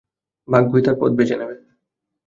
ভাগ্যই 0.47 0.83
তার 0.85 0.95
পথ 0.99 1.11
বেছে 1.17 1.35
নেবে। 1.39 1.55